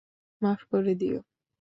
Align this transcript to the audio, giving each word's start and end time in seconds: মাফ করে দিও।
মাফ 0.41 0.61
করে 0.71 0.93
দিও। 0.95 1.19